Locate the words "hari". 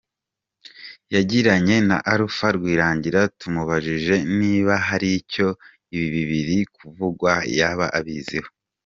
4.87-5.09